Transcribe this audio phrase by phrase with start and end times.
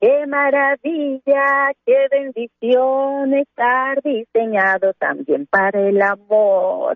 [0.00, 6.94] Qué maravilla, qué bendición estar diseñado también para el amor.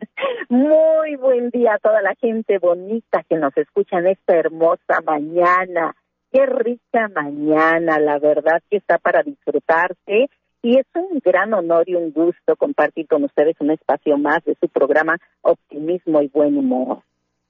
[0.48, 5.96] Muy buen día a toda la gente bonita que nos escucha en esta hermosa mañana.
[6.30, 10.28] Qué rica mañana, la verdad que está para disfrutarse.
[10.62, 14.54] Y es un gran honor y un gusto compartir con ustedes un espacio más de
[14.60, 17.02] su programa Optimismo y Buen Humor.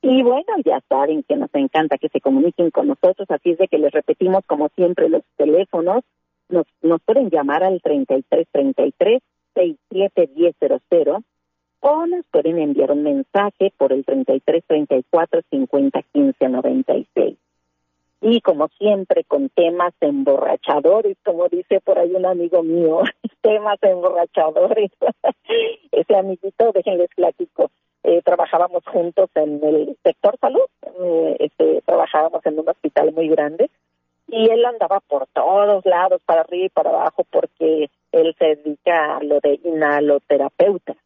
[0.03, 3.69] Y bueno, ya saben que nos encanta que se comuniquen con nosotros, así es de
[3.69, 6.03] que les repetimos como siempre los teléfonos.
[6.48, 9.22] Nos, nos pueden llamar al 3333
[9.55, 11.25] 671000
[11.81, 17.39] o nos pueden enviar un mensaje por el 3334 501596.
[18.22, 23.03] Y como siempre, con temas emborrachadores, como dice por ahí un amigo mío,
[23.41, 24.91] temas emborrachadores.
[25.92, 27.70] Ese amiguito, déjenles platico
[28.05, 30.67] eh, trabajábamos juntos en el sector salud,
[31.00, 33.70] eh, este, trabajábamos en un hospital muy grande
[34.27, 39.19] y él andaba por todos lados, para arriba y para abajo, porque él se dedica
[39.19, 40.97] a lo de inhaloterapeuta,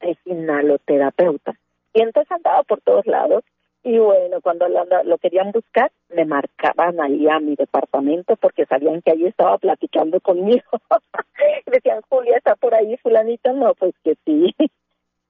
[0.00, 1.54] es inhaloterapeuta.
[1.94, 3.42] Y entonces andaba por todos lados
[3.82, 9.00] y bueno, cuando lo, lo querían buscar, me marcaban ahí a mi departamento porque sabían
[9.02, 10.62] que ahí estaba platicando conmigo.
[11.66, 13.52] Decían, Julia, ¿está por ahí fulanita?
[13.52, 14.54] No, pues que sí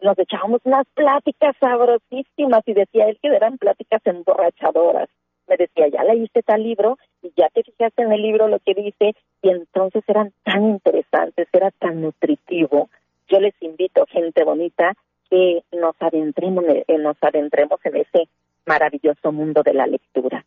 [0.03, 5.09] nos echábamos unas pláticas sabrosísimas y decía él que eran pláticas emborrachadoras.
[5.47, 8.75] Me decía, ya leíste tal libro y ya te fijaste en el libro lo que
[8.75, 12.89] dice y entonces eran tan interesantes, era tan nutritivo.
[13.29, 14.95] Yo les invito, gente bonita,
[15.29, 18.29] que nos adentremos, eh, nos adentremos en ese
[18.67, 20.45] maravilloso mundo de la lectura.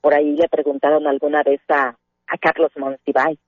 [0.00, 3.38] Por ahí le preguntaron alguna vez a, a Carlos Monsiváis,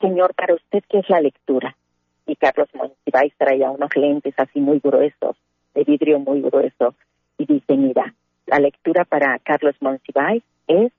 [0.00, 1.76] señor, para usted, ¿qué es la lectura?
[2.26, 5.36] Y Carlos Monsiváis traía unos lentes así muy gruesos,
[5.74, 6.94] de vidrio muy grueso,
[7.38, 8.14] y dice, mira,
[8.46, 10.92] la lectura para Carlos Monsiváis es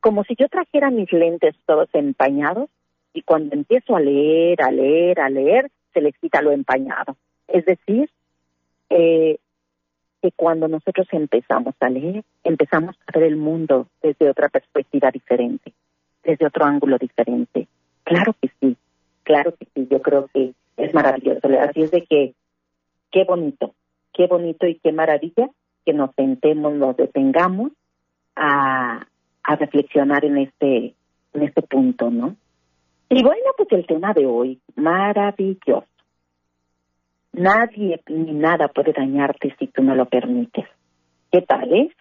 [0.00, 2.70] como si yo trajera mis lentes todos empañados
[3.12, 7.16] y cuando empiezo a leer, a leer, a leer, se les quita lo empañado.
[7.48, 8.08] Es decir,
[8.90, 9.38] eh,
[10.22, 15.72] que cuando nosotros empezamos a leer, empezamos a ver el mundo desde otra perspectiva diferente,
[16.22, 17.66] desde otro ángulo diferente.
[18.04, 18.76] Claro que sí,
[19.28, 21.40] claro que sí, yo creo que es maravilloso.
[21.60, 22.34] Así es de que,
[23.12, 23.74] qué bonito,
[24.14, 25.50] qué bonito y qué maravilla
[25.84, 27.72] que nos sentemos, nos detengamos
[28.34, 29.06] a,
[29.58, 30.94] reflexionar en este,
[31.32, 32.36] en este punto, ¿no?
[33.08, 35.86] Y bueno, pues el tema de hoy, maravilloso.
[37.32, 40.66] Nadie ni nada puede dañarte si tú no lo permites.
[41.32, 41.92] ¿Qué tal es?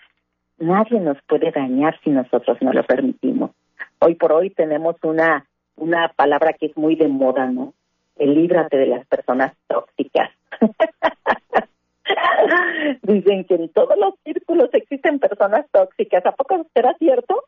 [0.59, 3.51] Nadie nos puede dañar si nosotros no lo permitimos.
[3.99, 5.45] Hoy por hoy tenemos una
[5.77, 7.73] una palabra que es muy de moda, ¿no?
[8.17, 10.31] El líbrate de las personas tóxicas.
[13.03, 16.25] Dicen que en todos los círculos existen personas tóxicas.
[16.25, 17.43] ¿A poco será cierto?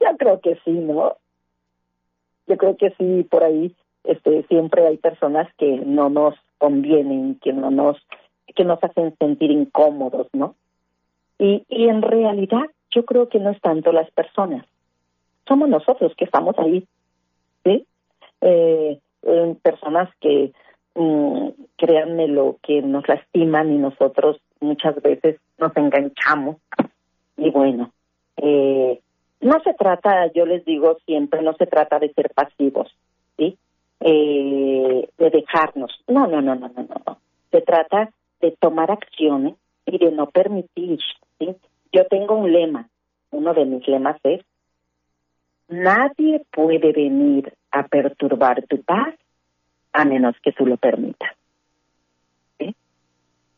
[0.00, 1.16] Yo creo que sí, ¿no?
[2.46, 7.52] Yo creo que sí, por ahí este, siempre hay personas que no nos convienen, que
[7.52, 7.96] no nos,
[8.54, 10.54] que nos hacen sentir incómodos, ¿no?
[11.38, 14.64] Y, y en realidad yo creo que no es tanto las personas,
[15.46, 16.86] somos nosotros que estamos ahí
[17.66, 17.86] ¿sí?
[18.40, 18.98] Eh,
[19.62, 20.52] personas que,
[20.94, 26.56] mm, créanme, lo que nos lastiman y nosotros muchas veces nos enganchamos.
[27.36, 27.90] Y bueno,
[28.36, 29.00] eh,
[29.40, 32.94] no se trata, yo les digo siempre, no se trata de ser pasivos,
[33.36, 33.58] ¿sí?
[34.00, 36.02] Eh, de dejarnos.
[36.06, 37.18] No, no, no, no, no, no.
[37.50, 38.10] Se trata
[38.40, 39.54] de tomar acciones
[39.86, 41.00] y de no permitir,
[41.38, 41.54] ¿sí?
[41.92, 42.88] Yo tengo un lema,
[43.30, 44.42] uno de mis lemas es
[45.68, 49.14] Nadie puede venir a perturbar tu paz
[49.92, 51.32] a menos que tú lo permitas.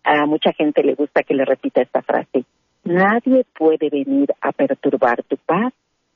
[0.05, 2.44] A mucha gente le gusta que le repita esta frase.
[2.84, 5.75] Nadie puede venir a perturbar tu paz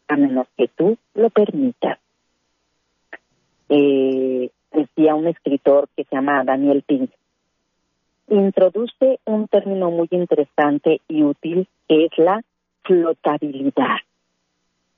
[0.09, 1.99] a menos que tú lo permitas.
[3.69, 7.11] Eh, decía un escritor que se llama Daniel Pink.
[8.29, 12.41] Introduce un término muy interesante y útil que es la
[12.85, 13.97] flotabilidad.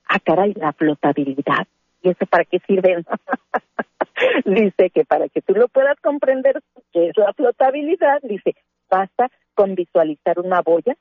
[0.07, 1.67] Ah, caray, la flotabilidad.
[2.01, 3.03] ¿Y eso para qué sirve?
[4.45, 6.61] dice que para que tú lo puedas comprender
[6.93, 8.55] qué es la flotabilidad, dice,
[8.89, 10.95] basta con visualizar una boya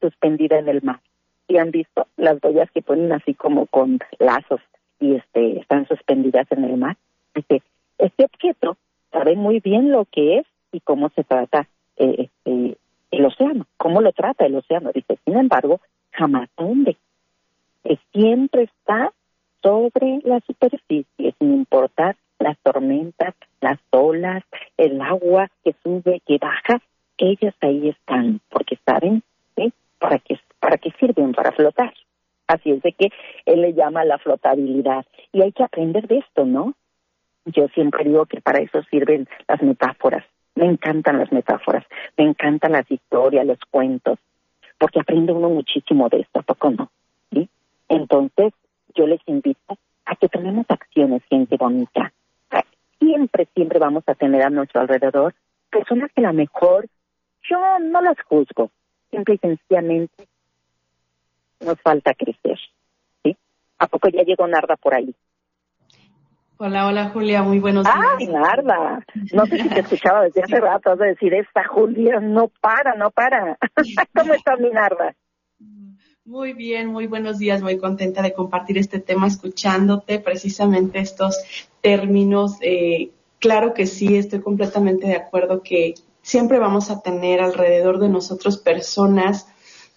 [0.00, 1.00] suspendida en el mar.
[1.48, 4.60] Y han visto las boyas que ponen así como con lazos
[5.00, 6.96] y este están suspendidas en el mar.
[7.34, 7.62] Dice,
[7.98, 8.76] este objeto
[9.10, 12.76] sabe muy bien lo que es y cómo se trata eh, este,
[13.10, 14.90] el océano, cómo lo trata el océano.
[14.94, 15.80] Dice, sin embargo,
[16.12, 16.96] jamás hunde.
[18.12, 19.12] Siempre está
[19.62, 24.42] sobre la superficie, sin importar las tormentas, las olas,
[24.76, 26.80] el agua que sube, que baja,
[27.18, 29.22] ellas ahí están, porque saben
[29.56, 29.72] ¿sí?
[29.98, 31.92] para qué para qué sirven, para flotar.
[32.46, 33.10] Así es de que
[33.46, 35.06] él le llama la flotabilidad.
[35.32, 36.74] Y hay que aprender de esto, ¿no?
[37.46, 40.24] Yo siempre digo que para eso sirven las metáforas.
[40.54, 41.84] Me encantan las metáforas,
[42.16, 44.18] me encantan las historias, los cuentos,
[44.78, 46.90] porque aprende uno muchísimo de esto, ¿a poco no?
[47.32, 47.48] ¿Sí?
[47.90, 48.54] Entonces,
[48.94, 49.76] yo les invito
[50.06, 52.12] a que tomemos acciones, gente bonita.
[53.00, 55.34] Siempre, siempre vamos a tener a nuestro alrededor
[55.70, 56.86] personas que a lo mejor
[57.48, 58.70] yo no las juzgo,
[59.10, 60.28] simple y sencillamente
[61.60, 62.58] nos falta crecer.
[63.24, 63.36] ¿sí?
[63.78, 65.14] ¿A poco ya llegó Narda por ahí?
[66.58, 67.96] Hola, hola Julia, muy buenos días.
[68.18, 69.04] ¡Ay, Narda!
[69.32, 72.94] No sé si te escuchaba desde hace rato, has de decir, esta Julia no para,
[72.94, 73.56] no para.
[74.14, 75.14] ¿Cómo está mi Narda?
[76.30, 81.36] Muy bien, muy buenos días, muy contenta de compartir este tema escuchándote, precisamente estos
[81.80, 82.52] términos.
[82.60, 83.10] Eh,
[83.40, 88.58] claro que sí, estoy completamente de acuerdo que siempre vamos a tener alrededor de nosotros
[88.58, 89.48] personas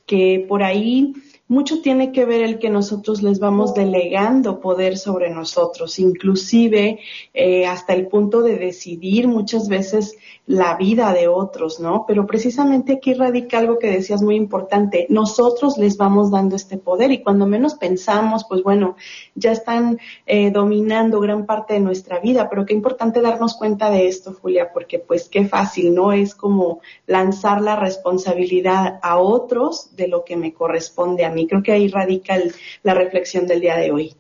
[0.08, 1.14] que por ahí
[1.54, 7.00] mucho tiene que ver el que nosotros les vamos delegando poder sobre nosotros, inclusive
[7.34, 12.06] eh, hasta el punto de decidir muchas veces la vida de otros, ¿no?
[12.08, 15.06] Pero precisamente aquí radica algo que decías muy importante.
[15.10, 18.96] Nosotros les vamos dando este poder y cuando menos pensamos, pues bueno,
[19.36, 22.50] ya están eh, dominando gran parte de nuestra vida.
[22.50, 26.12] Pero qué importante darnos cuenta de esto, Julia, porque pues qué fácil, ¿no?
[26.12, 31.43] Es como lanzar la responsabilidad a otros de lo que me corresponde a mí.
[31.48, 32.36] Creo que ahí radica
[32.84, 34.14] la reflexión del día de hoy.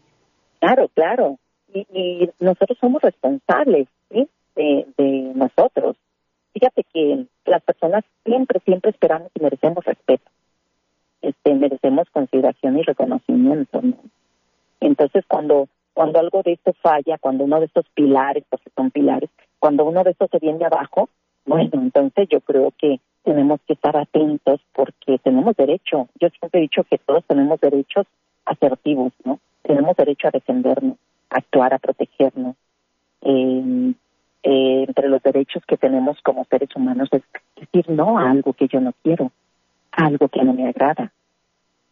[0.59, 1.37] Claro, claro.
[1.73, 4.27] Y, y nosotros somos responsables, ¿sí?
[4.55, 5.97] De, de nosotros
[6.53, 10.29] fíjate que las personas siempre, siempre esperamos y merecemos respeto.
[11.21, 13.81] Este, merecemos consideración y reconocimiento.
[14.79, 19.29] Entonces, cuando, cuando algo de esto falla, cuando uno de estos pilares, porque son pilares,
[19.59, 21.09] cuando uno de estos se viene abajo,
[21.45, 26.07] bueno, entonces yo creo que tenemos que estar atentos porque tenemos derecho.
[26.19, 28.05] Yo siempre he dicho que todos tenemos derechos
[28.45, 29.39] asertivos, ¿no?
[29.61, 30.97] Tenemos derecho a defendernos,
[31.29, 32.55] a actuar, a protegernos.
[33.21, 33.93] Eh,
[34.45, 37.21] eh, entre los derechos que tenemos como seres humanos es
[37.55, 39.31] decir no a algo que yo no quiero,
[39.93, 41.13] a algo que no me agrada.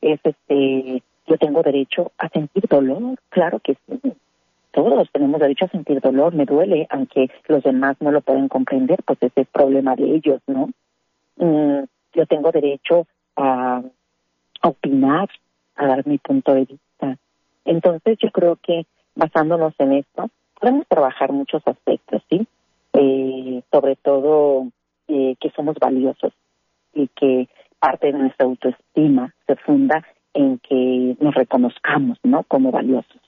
[0.02, 4.14] Es este, yo tengo derecho a sentir dolor, claro que sí.
[4.72, 9.02] Todos tenemos derecho a sentir dolor, me duele, aunque los demás no lo pueden comprender,
[9.04, 10.70] pues ese es problema de ellos, ¿no?
[11.42, 13.82] Mm, yo tengo derecho a,
[14.62, 15.28] a opinar,
[15.76, 17.18] a dar mi punto de vista.
[17.66, 18.86] Entonces yo creo que
[19.16, 20.30] basándonos en esto,
[20.60, 22.48] podemos trabajar muchos aspectos, ¿sí?
[22.94, 24.68] Eh, sobre todo
[25.08, 26.34] eh, que somos valiosos
[26.94, 27.50] y que
[27.80, 32.44] parte de nuestra autoestima se funda en que nos reconozcamos, ¿no?
[32.44, 33.22] Como valiosos.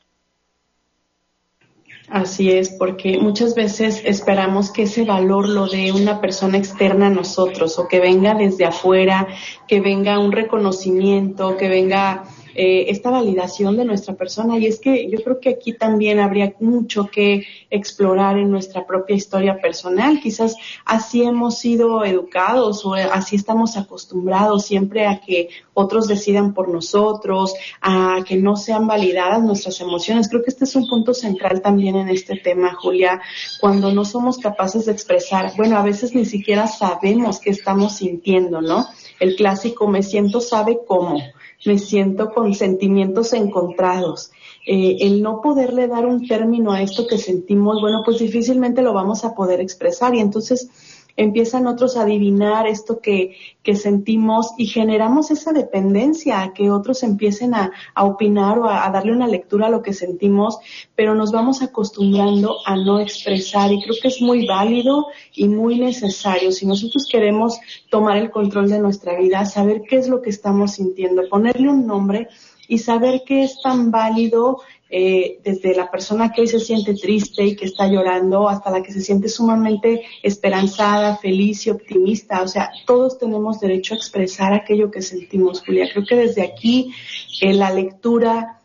[2.09, 7.09] Así es, porque muchas veces esperamos que ese valor lo dé una persona externa a
[7.09, 9.27] nosotros o que venga desde afuera,
[9.67, 14.57] que venga un reconocimiento, que venga eh, esta validación de nuestra persona.
[14.57, 19.15] Y es que yo creo que aquí también habría mucho que explorar en nuestra propia
[19.15, 20.19] historia personal.
[20.21, 20.55] Quizás
[20.85, 27.53] así hemos sido educados o así estamos acostumbrados siempre a que otros decidan por nosotros,
[27.81, 30.29] a que no sean validadas nuestras emociones.
[30.29, 33.21] Creo que este es un punto central también en este tema, Julia,
[33.59, 38.61] cuando no somos capaces de expresar, bueno, a veces ni siquiera sabemos qué estamos sintiendo,
[38.61, 38.85] ¿no?
[39.23, 41.17] El clásico me siento sabe cómo
[41.65, 44.31] me siento con sentimientos encontrados.
[44.65, 48.93] Eh, el no poderle dar un término a esto que sentimos, bueno, pues difícilmente lo
[48.93, 50.69] vamos a poder expresar y entonces
[51.15, 57.03] empiezan otros a adivinar esto que, que sentimos y generamos esa dependencia a que otros
[57.03, 60.57] empiecen a, a opinar o a, darle una lectura a lo que sentimos,
[60.95, 65.79] pero nos vamos acostumbrando a no expresar y creo que es muy válido y muy
[65.79, 66.51] necesario.
[66.51, 70.73] Si nosotros queremos tomar el control de nuestra vida, saber qué es lo que estamos
[70.73, 72.27] sintiendo, ponerle un nombre
[72.67, 74.61] y saber que es tan válido
[74.95, 78.83] eh, desde la persona que hoy se siente triste y que está llorando hasta la
[78.83, 82.43] que se siente sumamente esperanzada, feliz y optimista.
[82.43, 85.89] O sea, todos tenemos derecho a expresar aquello que sentimos, Julia.
[85.91, 86.93] Creo que desde aquí
[87.41, 88.59] eh, la lectura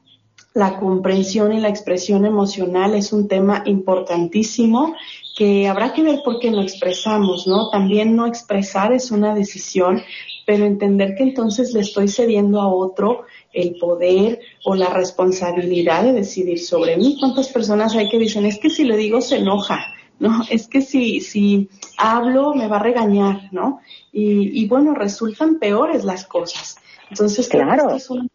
[0.53, 4.95] la comprensión y la expresión emocional es un tema importantísimo
[5.38, 7.71] que habrá que ver por qué no expresamos, ¿no?
[7.71, 10.02] También no expresar es una decisión,
[10.45, 16.12] pero entender que entonces le estoy cediendo a otro el poder o la responsabilidad de
[16.12, 17.16] decidir sobre mí.
[17.21, 19.78] ¿Cuántas personas hay que dicen, es que si le digo se enoja?
[20.18, 20.42] ¿no?
[20.50, 23.78] Es que si, si hablo me va a regañar, ¿no?
[24.12, 26.78] Y, y bueno, resultan peores las cosas.
[27.11, 27.95] Entonces, claro.
[27.95, 28.28] es un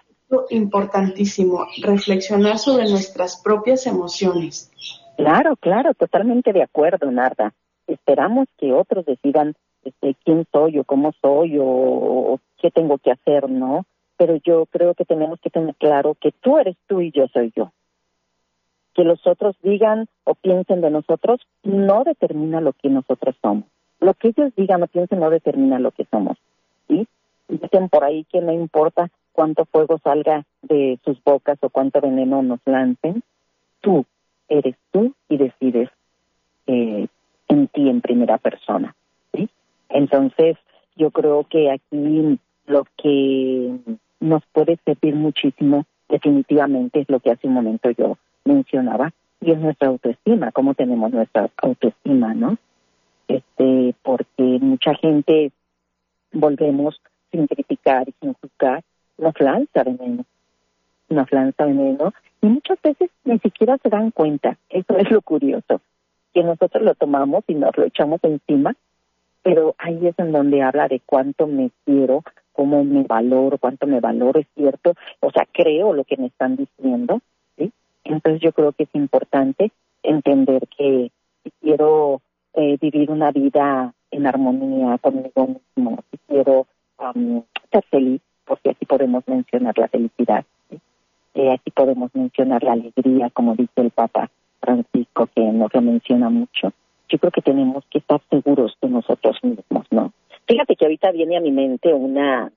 [0.51, 4.71] importantísimo, reflexionar sobre nuestras propias emociones.
[5.17, 7.53] Claro, claro, totalmente de acuerdo, Narda.
[7.87, 13.49] Esperamos que otros decidan este, quién soy o cómo soy o, qué tengo que hacer,
[13.49, 13.85] ¿no?
[14.17, 17.51] Pero yo creo que tenemos que tener claro que tú eres tú y yo soy
[17.55, 17.71] yo.
[18.93, 23.65] Que los otros digan o piensen de nosotros no determina lo que nosotros somos.
[23.99, 26.37] Lo que ellos digan o piensen no determina lo que somos.
[26.87, 27.07] ¿sí?
[27.49, 32.41] Dicen por ahí que no importa cuánto fuego salga de sus bocas o cuánto veneno
[32.43, 33.23] nos lancen,
[33.81, 34.05] tú
[34.47, 35.89] eres tú y decides
[36.67, 37.07] eh,
[37.47, 38.95] en ti en primera persona.
[39.89, 40.57] Entonces,
[40.95, 43.77] yo creo que aquí lo que
[44.19, 49.59] nos puede servir muchísimo definitivamente es lo que hace un momento yo mencionaba, y es
[49.59, 52.57] nuestra autoestima, cómo tenemos nuestra autoestima, ¿no?
[53.27, 55.51] Este, porque mucha gente
[56.31, 56.99] volvemos
[57.31, 58.83] sin criticar y sin juzgar
[59.17, 60.25] nos lanza veneno,
[61.09, 64.57] nos lanza veneno y muchas veces ni siquiera se dan cuenta.
[64.69, 65.81] Eso es lo curioso,
[66.33, 68.75] que nosotros lo tomamos y nos lo echamos encima,
[69.43, 73.99] pero ahí es en donde habla de cuánto me quiero, cómo me valoro, cuánto me
[73.99, 77.21] valoro, es cierto, o sea, creo lo que me están diciendo,
[77.57, 77.71] ¿sí?
[78.03, 81.11] Entonces yo creo que es importante entender que
[81.43, 82.21] si quiero
[82.53, 86.67] eh, vivir una vida en armonía conmigo mismo, si quiero
[87.71, 90.45] ser feliz, porque aquí podemos mencionar la felicidad,
[91.33, 96.29] eh, aquí podemos mencionar la alegría, como dice el Papa Francisco, que nos lo menciona
[96.29, 96.73] mucho.
[97.09, 100.13] Yo creo que tenemos que estar seguros de nosotros mismos, ¿no?
[100.47, 102.51] Fíjate que ahorita viene a mi mente una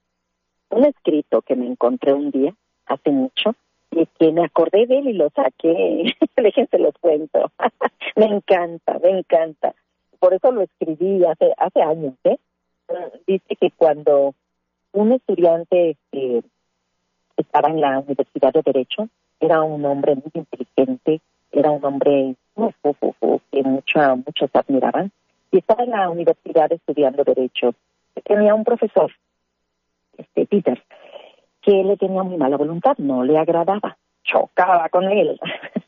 [0.71, 2.55] un escrito que me encontré un día,
[2.87, 3.55] hace mucho,
[3.91, 6.15] y que me acordé de él y lo saqué.
[6.37, 7.51] Déjense los cuento.
[8.17, 9.75] me encanta, me encanta.
[10.19, 12.39] Por eso lo escribí hace, hace años, ¿eh?
[13.27, 14.35] Dice que cuando
[14.93, 16.43] un estudiante que
[17.37, 19.09] estaba en la Universidad de Derecho,
[19.41, 21.21] era un hombre muy inteligente,
[21.53, 22.35] era un hombre
[23.51, 25.13] que mucho, muchos admiraban,
[25.51, 27.75] y estaba en la universidad estudiando Derecho.
[28.25, 29.13] Tenía un profesor,
[30.17, 30.83] este Peter,
[31.61, 35.39] que le tenía muy mala voluntad, no le agradaba, chocaba con él.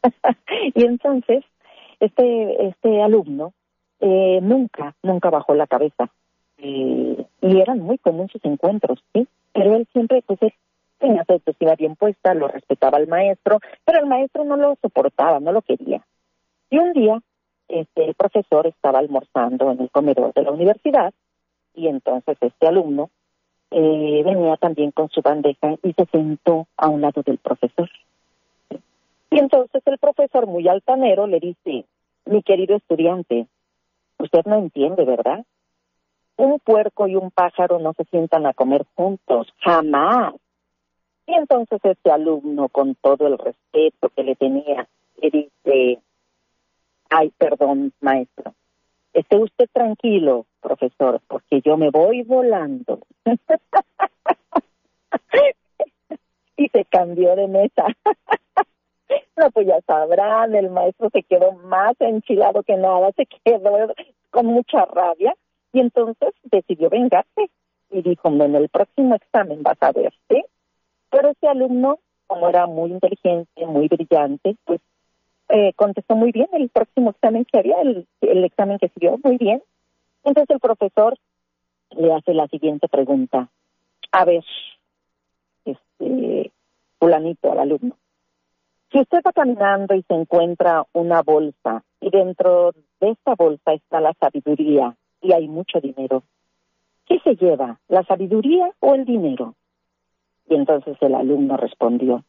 [0.75, 1.45] y entonces,
[2.01, 3.53] este, este alumno
[4.01, 6.11] eh, nunca, nunca bajó la cabeza
[6.61, 9.29] y eran muy comunes sus encuentros, ¿sí?
[9.53, 10.41] Pero él siempre, pues,
[10.99, 15.41] tenía su autoestima bien puesta, lo respetaba al maestro, pero el maestro no lo soportaba,
[15.41, 16.03] no lo quería.
[16.71, 17.21] Y un día,
[17.69, 21.13] este, el profesor estaba almorzando en el comedor de la universidad
[21.75, 23.11] y entonces este alumno
[23.71, 27.89] eh, venía también con su bandeja y se sentó a un lado del profesor.
[29.31, 31.85] Y entonces el profesor, muy altanero, le dice,
[32.25, 33.47] mi querido estudiante,
[34.19, 35.45] usted no entiende, ¿verdad?
[36.39, 40.35] un puerco y un pájaro no se sientan a comer juntos, jamás.
[41.29, 44.89] Y entonces este alumno, con todo el respeto que le tenía,
[45.21, 46.01] le dice,
[47.11, 48.55] ay, perdón, maestro,
[49.13, 53.01] esté usted tranquilo, profesor, porque yo me voy volando.
[56.57, 57.85] y se cambió de mesa.
[59.37, 63.93] no, pues ya sabrán, el maestro se quedó más enchilado que nada, se quedó
[64.31, 65.35] con mucha rabia
[65.75, 67.51] y entonces decidió vengarse
[67.91, 70.43] y dijo, en el próximo examen vas a ver, ¿sí?
[71.11, 74.81] Pero ese alumno, como era muy inteligente, muy brillante, pues
[75.49, 78.07] eh, contestó muy bien el próximo examen que había, el,
[78.45, 79.63] examen que siguió, muy bien.
[80.25, 81.17] Entonces el profesor
[81.91, 83.49] le hace la siguiente pregunta.
[84.13, 84.45] A ver,
[85.65, 86.53] este,
[86.99, 87.97] fulanito al alumno.
[88.93, 94.01] Si usted va caminando y se encuentra una bolsa y dentro de esta bolsa está
[94.01, 96.23] la sabiduría y hay mucho dinero.
[97.07, 99.55] ¿Qué se lleva, la sabiduría o el dinero?
[100.49, 102.25] Y entonces el alumno respondió,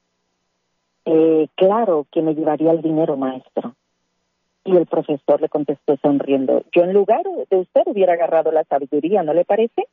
[1.05, 3.75] eh, claro que me llevaría el dinero, maestro.
[4.65, 9.23] Y el profesor le contestó sonriendo, yo en lugar de usted hubiera agarrado la sabiduría,
[9.23, 9.87] ¿no le parece?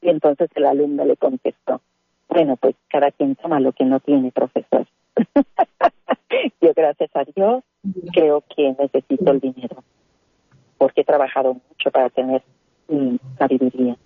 [0.00, 1.80] Y entonces el alumno le contestó,
[2.28, 4.86] bueno, pues cada quien toma lo que no tiene, profesor.
[6.60, 7.64] yo gracias a Dios
[8.12, 9.82] creo que necesito el dinero
[10.78, 12.42] porque he trabajado mucho para tener
[12.86, 13.96] mi sabiduría.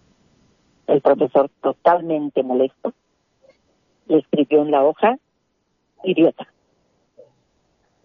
[0.87, 2.93] El profesor, totalmente molesto,
[4.07, 5.19] le escribió en la hoja,
[6.05, 6.47] idiota,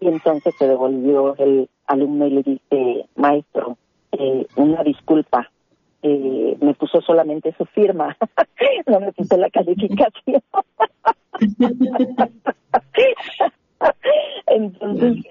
[0.00, 3.76] Y entonces se devolvió el alumno y le dice, maestro,
[4.12, 5.50] eh, una disculpa,
[6.02, 8.16] eh, me puso solamente su firma,
[8.86, 10.42] no me puso la calificación.
[14.46, 15.24] Entonces,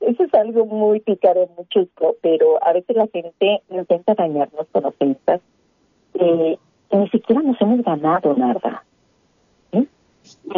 [0.00, 4.84] eso es, algo muy picaro, muy chico, pero a veces la gente intenta dañarnos con
[4.84, 5.40] ofensas
[6.18, 6.58] eh,
[6.92, 8.84] ni siquiera nos hemos ganado nada.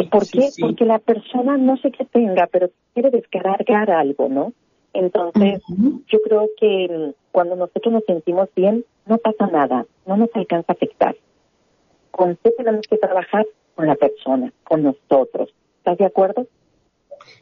[0.09, 0.49] ¿Por qué?
[0.59, 4.53] Porque la persona no sé qué tenga, pero quiere descargar algo, ¿no?
[4.93, 10.29] Entonces, yo creo que mm, cuando nosotros nos sentimos bien, no pasa nada, no nos
[10.33, 11.15] alcanza a afectar.
[12.11, 13.45] ¿Con qué tenemos que trabajar?
[13.75, 15.53] Con la persona, con nosotros.
[15.77, 16.47] ¿Estás de acuerdo?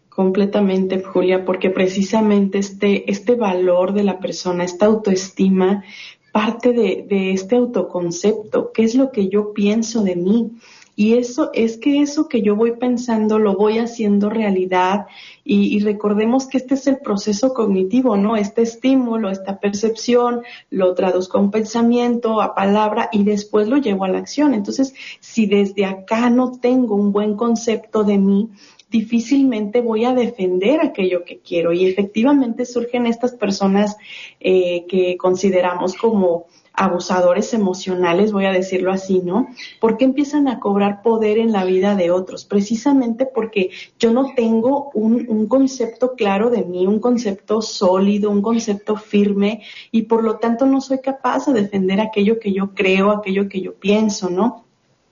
[0.09, 5.83] Completamente, Julia, porque precisamente este, este valor de la persona, esta autoestima,
[6.31, 10.51] parte de, de este autoconcepto, qué es lo que yo pienso de mí,
[10.99, 15.05] y eso es que eso que yo voy pensando lo voy haciendo realidad
[15.43, 18.35] y, recordemos que este es el proceso cognitivo, ¿no?
[18.35, 24.05] Este estímulo, esta percepción, lo traduzco a un pensamiento, a palabra y después lo llevo
[24.05, 24.55] a la acción.
[24.55, 28.49] Entonces, si desde acá no tengo un buen concepto de mí,
[28.89, 31.73] difícilmente voy a defender aquello que quiero.
[31.73, 33.97] Y efectivamente surgen estas personas
[34.39, 36.47] eh, que consideramos como
[36.77, 39.47] abusadores emocionales, voy a decirlo así, ¿no?
[39.81, 42.45] ¿Por qué empiezan a cobrar poder en la vida de otros?
[42.45, 48.43] Precisamente porque yo no tengo un, un, concepto claro de mí, un concepto sólido, un
[48.43, 53.09] concepto firme y por lo tanto no soy capaz de defender aquello que yo creo,
[53.09, 54.63] aquello que yo pienso, ¿no?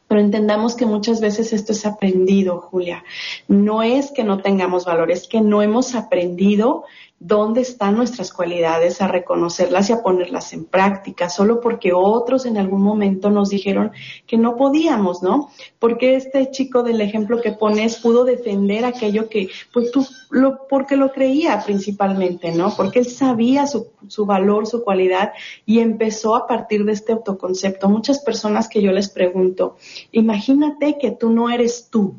[0.07, 3.03] Pero entendamos que muchas veces esto es aprendido, Julia.
[3.47, 6.83] No es que no tengamos valores, es que no hemos aprendido
[7.19, 12.57] dónde están nuestras cualidades, a reconocerlas y a ponerlas en práctica, solo porque otros en
[12.57, 13.91] algún momento nos dijeron
[14.27, 15.49] que no podíamos, ¿no?
[15.79, 20.97] Porque este chico del ejemplo que pones pudo defender aquello que, pues tú, lo, porque
[20.97, 22.75] lo creía principalmente, ¿no?
[22.75, 25.31] Porque él sabía su, su valor, su cualidad
[25.65, 27.89] y empezó a partir de este autoconcepto.
[27.89, 29.77] Muchas personas que yo les pregunto,
[30.11, 32.15] imagínate que tú no eres tú,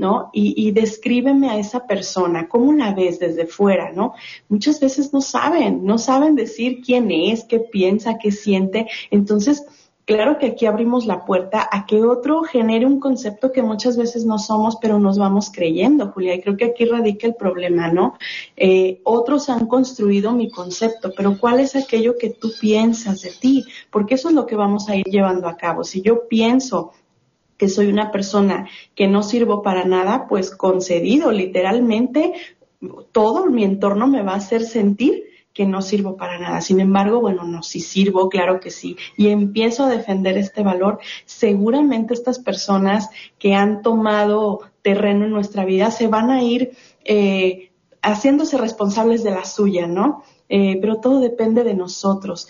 [0.00, 0.30] ¿no?
[0.32, 4.14] Y, descríbeme a esa persona, ¿cómo la ves desde fuera, ¿no?
[4.48, 8.86] Muchas veces no saben, no saben decir quién es, qué piensa, qué siente.
[9.10, 9.66] Entonces,
[10.06, 14.24] claro que aquí abrimos la puerta a que otro genere un concepto que muchas veces
[14.24, 16.34] no somos, pero nos vamos creyendo, Julia.
[16.34, 18.14] Y creo que aquí radica el problema, ¿no?
[18.56, 23.66] Eh, otros han construido mi concepto, pero ¿cuál es aquello que tú piensas de ti?
[23.90, 25.84] Porque eso es lo que vamos a ir llevando a cabo.
[25.84, 26.92] Si yo pienso
[27.60, 32.32] que soy una persona que no sirvo para nada, pues concedido, literalmente
[33.12, 36.62] todo mi entorno me va a hacer sentir que no sirvo para nada.
[36.62, 38.96] Sin embargo, bueno, no, si sirvo, claro que sí.
[39.18, 41.00] Y empiezo a defender este valor.
[41.26, 46.72] Seguramente estas personas que han tomado terreno en nuestra vida se van a ir
[47.04, 50.22] eh, haciéndose responsables de la suya, ¿no?
[50.48, 52.48] Eh, pero todo depende de nosotros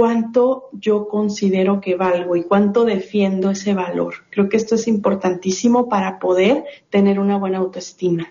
[0.00, 4.14] cuánto yo considero que valgo y cuánto defiendo ese valor.
[4.30, 8.26] Creo que esto es importantísimo para poder tener una buena autoestima.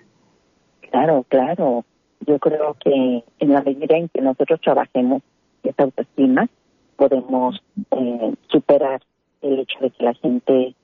[0.89, 1.85] Claro, claro.
[2.25, 5.21] Yo creo que en la medida en que nosotros trabajemos
[5.61, 6.49] esa autoestima,
[6.95, 9.03] podemos eh, superar
[9.43, 10.75] el hecho de que la gente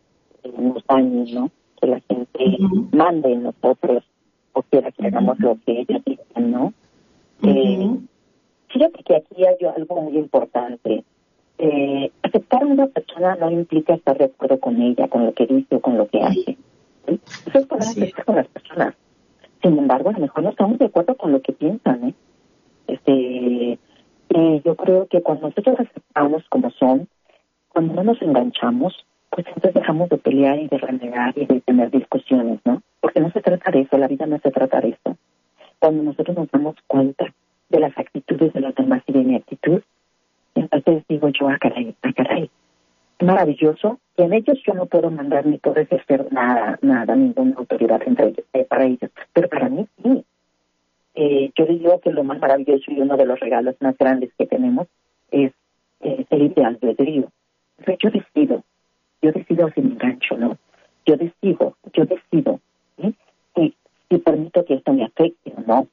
[0.44, 1.50] eh, nos dañe, ¿no?
[1.82, 2.58] Que la gente
[2.92, 4.04] mande en nosotros
[4.54, 6.74] o quiera que hagamos lo que ellos dicen, ¿no?
[7.42, 7.90] eh,
[8.76, 11.06] Fíjate que aquí hay algo muy importante.
[11.60, 15.46] Eh, aceptar a una persona no implica estar de acuerdo con ella, con lo que
[15.48, 16.58] dice o con lo que hace.
[17.08, 18.94] Eso es para aceptar con las personas.
[19.62, 22.10] Sin embargo, a lo mejor no estamos de acuerdo con lo que piensan.
[22.10, 22.14] ¿eh?
[22.88, 23.80] Este,
[24.32, 27.08] eh, yo creo que cuando nosotros aceptamos como son,
[27.70, 31.92] cuando no nos enganchamos, pues entonces dejamos de pelear y de renegar y de tener
[31.92, 32.82] discusiones, ¿no?
[33.00, 35.18] Porque no se trata de eso, la vida no se trata de eso.
[35.80, 37.34] Cuando nosotros nos damos cuenta
[37.70, 39.82] de las actitudes de los demás y de mi actitud.
[40.56, 42.50] Entonces digo yo, ah, caray, ah, caray.
[43.20, 44.00] Maravilloso.
[44.18, 48.28] Y en ellos yo no puedo mandar ni puedo ejercer nada, nada, ninguna autoridad entre
[48.28, 49.12] ellos, eh, para ellos.
[49.34, 50.26] Pero para mí sí.
[51.16, 54.46] Eh, yo digo que lo más maravilloso y uno de los regalos más grandes que
[54.46, 54.88] tenemos
[55.32, 55.54] es
[56.02, 57.32] eh, el libre albedrío.
[58.00, 58.64] yo decido,
[59.22, 60.58] yo decido si me engancho no.
[61.06, 62.60] Yo decido, yo decido
[62.98, 63.16] ¿sí?
[63.56, 63.76] si,
[64.10, 65.88] si permito que esto me afecte o no.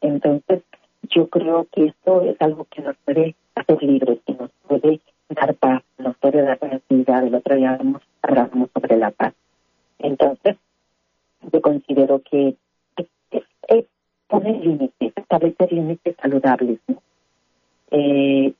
[0.00, 0.62] Entonces,
[1.02, 5.54] yo creo que esto es algo que nos puede hacer libres, que nos puede dar
[5.54, 7.26] paz, nos puede dar tranquilidad.
[7.26, 7.78] El otro día
[8.22, 9.34] hablamos sobre la paz.
[9.98, 10.56] Entonces,
[11.52, 12.56] yo considero que
[13.30, 13.84] es,
[14.26, 17.02] poner límites, establecer límites saludables, ¿no?
[17.90, 18.52] Eh,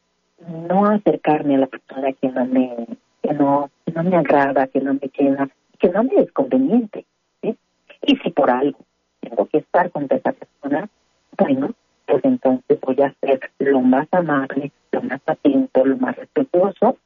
[0.69, 2.87] no acercarme a la persona que no me,
[3.23, 5.49] que no, que no me agrada, que no me queda,
[5.79, 7.05] que no me es conveniente.
[7.43, 8.79] Y si por algo
[9.21, 10.89] tengo que estar con esa persona,
[11.37, 11.75] bueno,
[12.09, 16.97] pues entonces voy a ser lo más amable, lo más atento, lo más respetuoso,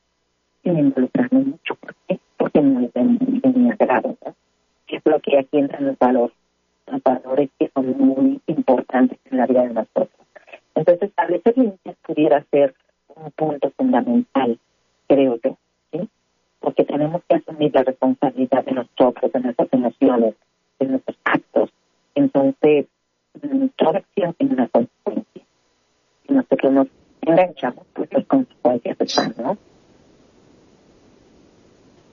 [0.63, 1.75] sin involucrarme mucho.
[1.75, 2.21] ¿Por qué?
[2.37, 4.17] Porque no es de, mi agrado.
[4.25, 4.35] ¿no?
[4.87, 6.37] Es lo que aquí entran los valores,
[6.87, 10.09] los valores que son muy importantes en la vida de nosotros.
[10.77, 12.75] Entonces, establecer límites pudiera ser
[13.09, 14.59] un punto fundamental,
[15.09, 15.59] creo yo,
[15.91, 16.09] ¿sí?
[16.61, 20.35] Porque tenemos que asumir la responsabilidad de nosotros, de nuestras emociones,
[20.79, 21.71] de nuestros actos.
[22.15, 22.87] Entonces,
[23.77, 25.43] toda acción tiene una consecuencia.
[26.27, 26.87] Si nosotros nos
[27.23, 29.59] enganchamos, pues las consecuencias están, ¿no?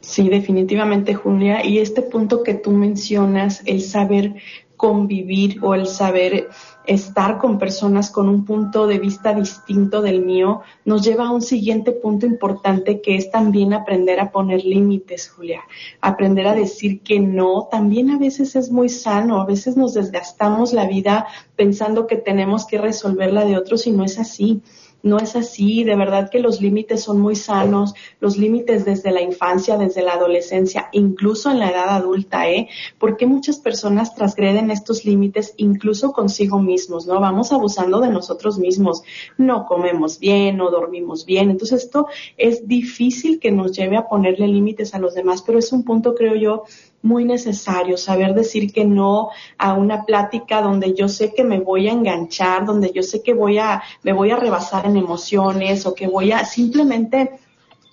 [0.02, 1.66] Sí, definitivamente, Julia.
[1.66, 4.36] Y este punto que tú mencionas, el saber
[4.80, 6.48] convivir o el saber
[6.86, 11.42] estar con personas con un punto de vista distinto del mío, nos lleva a un
[11.42, 15.64] siguiente punto importante que es también aprender a poner límites, Julia.
[16.00, 20.72] Aprender a decir que no, también a veces es muy sano, a veces nos desgastamos
[20.72, 24.62] la vida pensando que tenemos que resolverla de otros y no es así
[25.04, 29.22] no es así, de verdad que los límites son muy sanos, los límites desde la
[29.22, 32.68] infancia, desde la adolescencia, incluso en la edad adulta, ¿eh?
[32.98, 37.20] Porque muchas personas transgreden estos límites incluso consigo mismos, ¿no?
[37.20, 39.04] Vamos abusando de nosotros mismos,
[39.38, 42.08] no comemos bien, no dormimos bien, entonces esto
[42.38, 46.16] es difícil que nos lleve a ponerle límites a los demás, pero es un punto,
[46.16, 46.64] creo yo,
[47.02, 51.88] muy necesario, saber decir que no a una plática donde yo sé que me voy
[51.88, 55.96] a enganchar, donde yo sé que voy a, me voy a rebasar en emociones o
[55.96, 57.32] que voy a simplemente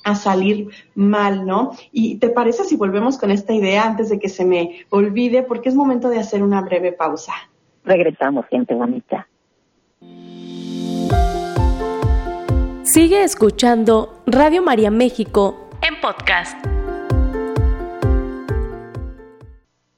[0.05, 1.73] a salir mal, ¿no?
[1.91, 5.69] Y te parece si volvemos con esta idea antes de que se me olvide, porque
[5.69, 7.33] es momento de hacer una breve pausa.
[7.85, 9.27] Regresamos, gente bonita.
[12.85, 16.76] Sigue escuchando Radio María México en podcast.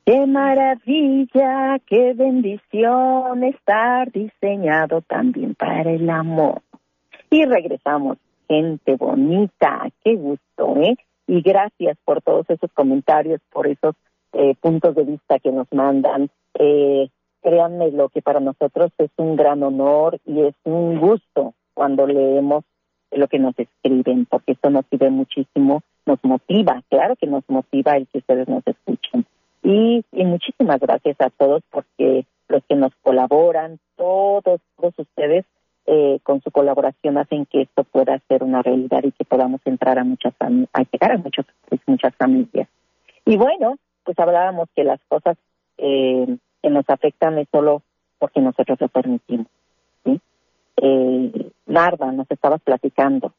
[0.09, 6.63] Qué maravilla, qué bendición estar diseñado también para el amor.
[7.29, 8.17] Y regresamos,
[8.49, 10.97] gente bonita, qué gusto, ¿eh?
[11.27, 13.97] Y gracias por todos esos comentarios, por esos
[14.33, 16.31] eh, puntos de vista que nos mandan.
[16.55, 17.11] Eh,
[17.43, 22.65] créanme lo que para nosotros es un gran honor y es un gusto cuando leemos
[23.11, 27.99] lo que nos escriben, porque eso nos sirve muchísimo, nos motiva, claro que nos motiva
[27.99, 29.27] el que ustedes nos escuchen.
[29.63, 35.45] Y, muchísimas gracias a todos porque los que nos colaboran, todos, todos ustedes
[35.87, 39.99] eh, con su colaboración hacen que esto pueda ser una realidad y que podamos entrar
[39.99, 42.69] a muchas a llegar a muchas pues, muchas familias.
[43.25, 45.37] Y bueno, pues hablábamos que las cosas
[45.79, 47.83] eh, que nos afectan es solo
[48.19, 49.47] porque nosotros lo permitimos.
[50.05, 50.21] ¿sí?
[50.77, 53.33] Eh, nos estabas platicando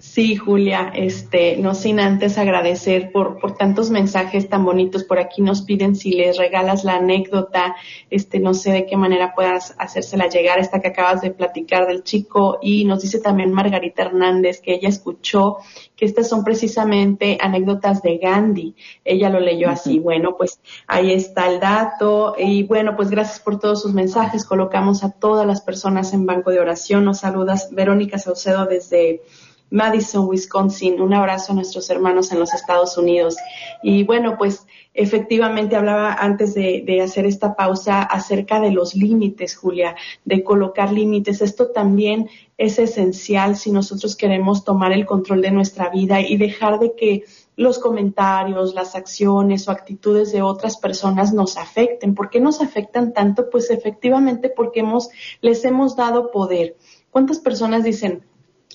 [0.00, 5.02] Sí, Julia, este, no sin antes agradecer por, por tantos mensajes tan bonitos.
[5.02, 7.74] Por aquí nos piden si les regalas la anécdota,
[8.08, 12.04] este, no sé de qué manera puedas hacérsela llegar, esta que acabas de platicar del
[12.04, 12.60] chico.
[12.62, 15.56] Y nos dice también Margarita Hernández que ella escuchó
[15.96, 18.76] que estas son precisamente anécdotas de Gandhi.
[19.04, 19.98] Ella lo leyó así.
[19.98, 22.36] Bueno, pues ahí está el dato.
[22.38, 24.44] Y bueno, pues gracias por todos sus mensajes.
[24.44, 27.04] Colocamos a todas las personas en banco de oración.
[27.04, 29.22] Nos saludas Verónica Saucedo desde
[29.70, 31.00] Madison, Wisconsin.
[31.00, 33.36] Un abrazo a nuestros hermanos en los Estados Unidos.
[33.82, 39.94] Y bueno, pues efectivamente hablaba antes de, hacer esta pausa acerca de los límites, Julia,
[40.24, 41.40] de colocar límites.
[41.40, 46.80] Esto también es esencial si nosotros queremos tomar el control de nuestra vida y dejar
[46.80, 52.14] de que los comentarios, las acciones o actitudes de otras personas nos afecten.
[52.14, 53.50] ¿Por qué nos afectan tanto?
[53.50, 56.76] Pues efectivamente porque hemos, les hemos dado poder.
[57.10, 58.24] ¿Cuántas personas dicen,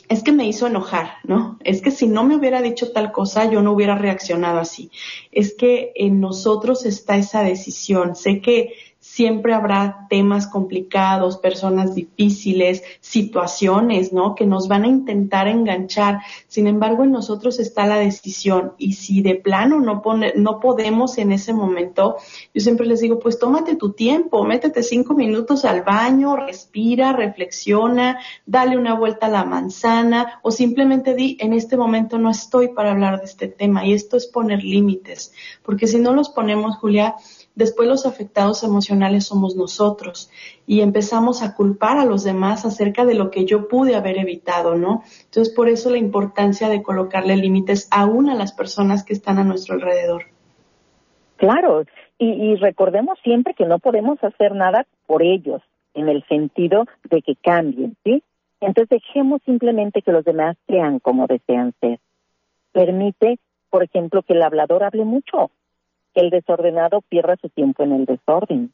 [0.09, 1.57] es que me hizo enojar, ¿no?
[1.63, 4.91] Es que si no me hubiera dicho tal cosa, yo no hubiera reaccionado así.
[5.31, 8.15] Es que en nosotros está esa decisión.
[8.15, 14.33] Sé que siempre habrá temas complicados, personas difíciles, situaciones, ¿no?
[14.33, 16.21] Que nos van a intentar enganchar.
[16.47, 18.75] Sin embargo, en nosotros está la decisión.
[18.77, 22.15] Y si de plano no, pone, no podemos en ese momento,
[22.53, 28.19] yo siempre les digo, pues tómate tu tiempo, métete cinco minutos al baño, respira, reflexiona,
[28.45, 32.91] dale una vuelta a la manzana o simplemente di, en este momento no estoy para
[32.91, 33.85] hablar de este tema.
[33.85, 35.33] Y esto es poner límites.
[35.61, 37.15] Porque si no los ponemos, Julia,
[37.55, 40.29] después los afectados emocionales somos nosotros
[40.65, 44.75] y empezamos a culpar a los demás acerca de lo que yo pude haber evitado,
[44.75, 45.03] ¿no?
[45.25, 49.43] Entonces, por eso la importancia de colocarle límites aún a las personas que están a
[49.43, 50.25] nuestro alrededor.
[51.37, 51.83] Claro,
[52.17, 55.61] y, y recordemos siempre que no podemos hacer nada por ellos,
[55.93, 58.23] en el sentido de que cambien, ¿sí?
[58.61, 61.99] Entonces dejemos simplemente que los demás sean como desean ser.
[62.71, 63.37] Permite,
[63.69, 65.51] por ejemplo, que el hablador hable mucho,
[66.13, 68.71] que el desordenado pierda su tiempo en el desorden.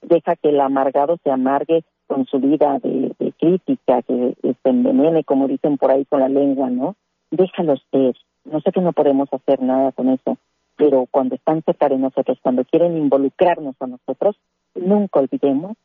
[0.00, 5.48] Deja que el amargado se amargue con su vida de, crítica, que se envenene, como
[5.48, 6.96] dicen por ahí con la lengua, ¿no?
[7.30, 8.14] Déjalo ser.
[8.44, 10.36] No sé que no podemos hacer nada con eso,
[10.76, 14.36] pero cuando están cerca de nosotros, cuando quieren involucrarnos a nosotros,
[14.74, 15.76] nunca olvidemos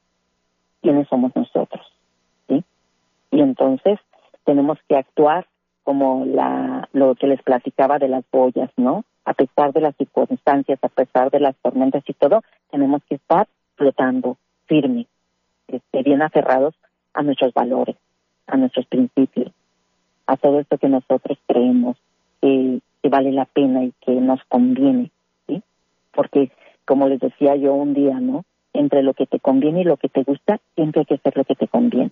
[0.82, 1.86] quiénes somos nosotros,
[2.48, 2.64] ¿sí?
[3.32, 4.00] Y entonces
[4.44, 5.46] tenemos que actuar
[5.88, 9.06] como la, lo que les platicaba de las boyas, ¿no?
[9.24, 13.48] A pesar de las circunstancias, a pesar de las tormentas y todo, tenemos que estar
[13.78, 15.08] flotando firme,
[15.70, 16.76] este, bien aferrados
[17.14, 17.96] a nuestros valores,
[18.48, 19.50] a nuestros principios,
[20.26, 21.96] a todo esto que nosotros creemos
[22.42, 25.10] que, vale la pena y que nos conviene,
[25.48, 25.64] ¿sí?
[26.12, 26.52] Porque,
[26.84, 28.44] como les decía yo un día, ¿no?
[28.74, 31.46] Entre lo que te conviene y lo que te gusta, siempre hay que hacer lo
[31.46, 32.12] que te conviene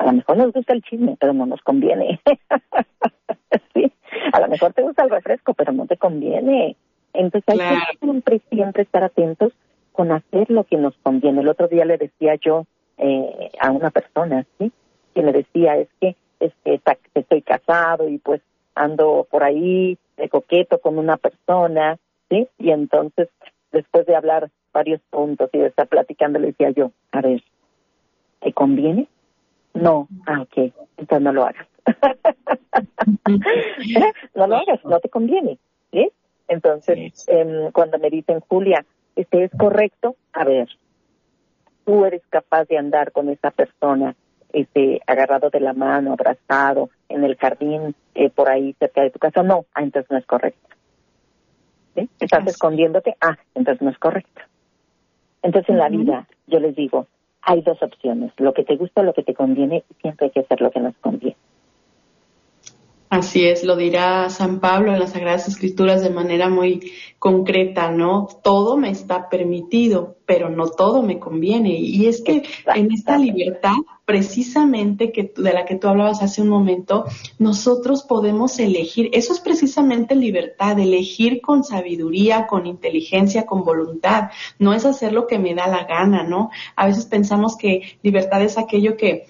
[0.00, 2.20] a lo mejor nos gusta el chisme, pero no nos conviene.
[3.74, 3.92] sí,
[4.32, 6.76] a lo mejor te gusta el refresco, pero no te conviene.
[7.12, 9.52] Entonces hay que siempre, siempre estar atentos
[9.92, 11.42] con hacer lo que nos conviene.
[11.42, 12.64] El otro día le decía yo
[12.96, 14.72] eh, a una persona, ¿sí?
[15.14, 16.80] Que le decía, es que, es que
[17.14, 18.40] estoy casado y pues
[18.74, 21.98] ando por ahí de coqueto con una persona,
[22.30, 22.48] ¿sí?
[22.58, 23.28] Y entonces,
[23.70, 27.42] después de hablar varios puntos y de estar platicando, le decía yo, a ver,
[28.40, 29.06] ¿te conviene?
[29.74, 31.66] No, ah, ok, entonces no lo hagas.
[34.34, 35.58] no lo hagas, no te conviene.
[35.92, 36.10] ¿sí?
[36.48, 38.84] Entonces, em, cuando me dicen, Julia,
[39.16, 40.68] este es correcto, a ver,
[41.84, 44.14] tú eres capaz de andar con esa persona
[44.52, 49.18] este, agarrado de la mano, abrazado, en el jardín, eh, por ahí cerca de tu
[49.18, 49.42] casa.
[49.42, 50.68] No, ah, entonces no es correcto.
[51.94, 52.08] ¿Sí?
[52.20, 54.42] Estás escondiéndote, ah, entonces no es correcto.
[55.42, 57.06] Entonces en la vida, yo les digo,
[57.42, 60.60] hay dos opciones, lo que te gusta lo que te conviene, siempre hay que hacer
[60.60, 61.36] lo que nos conviene.
[63.10, 68.28] Así es, lo dirá San Pablo en las Sagradas Escrituras de manera muy concreta, ¿no?
[68.44, 71.70] Todo me está permitido, pero no todo me conviene.
[71.72, 76.50] Y es que en esta libertad, precisamente que, de la que tú hablabas hace un
[76.50, 77.04] momento,
[77.40, 79.10] nosotros podemos elegir.
[79.12, 84.30] Eso es precisamente libertad, elegir con sabiduría, con inteligencia, con voluntad.
[84.60, 86.50] No es hacer lo que me da la gana, ¿no?
[86.76, 89.26] A veces pensamos que libertad es aquello que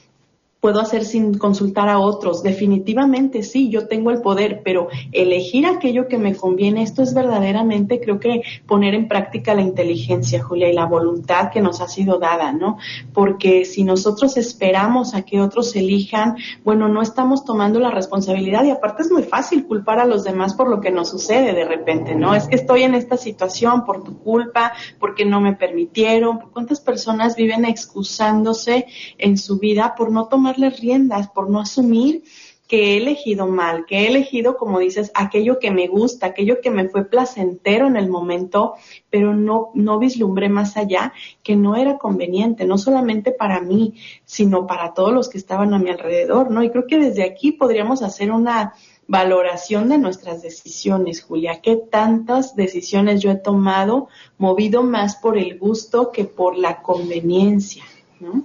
[0.61, 2.43] puedo hacer sin consultar a otros.
[2.43, 8.01] Definitivamente sí, yo tengo el poder, pero elegir aquello que me conviene, esto es verdaderamente,
[8.01, 12.19] creo que poner en práctica la inteligencia, Julia, y la voluntad que nos ha sido
[12.19, 12.79] dada, ¿no?
[13.13, 18.71] Porque si nosotros esperamos a que otros elijan, bueno, no estamos tomando la responsabilidad y
[18.71, 22.15] aparte es muy fácil culpar a los demás por lo que nos sucede de repente,
[22.15, 22.35] ¿no?
[22.35, 26.41] Es que estoy en esta situación por tu culpa, porque no me permitieron.
[26.53, 32.23] ¿Cuántas personas viven excusándose en su vida por no tomar las riendas, por no asumir
[32.71, 36.71] que he elegido mal, que he elegido, como dices, aquello que me gusta, aquello que
[36.71, 38.75] me fue placentero en el momento,
[39.11, 44.69] pero no, no vislumbré más allá, que no era conveniente, no solamente para mí, sino
[44.69, 46.63] para todos los que estaban a mi alrededor, ¿no?
[46.63, 48.75] Y creo que desde aquí podríamos hacer una
[49.09, 51.61] valoración de nuestras decisiones, Julia.
[51.61, 54.07] ¿Qué tantas decisiones yo he tomado
[54.39, 57.83] movido más por el gusto que por la conveniencia,
[58.21, 58.45] ¿no?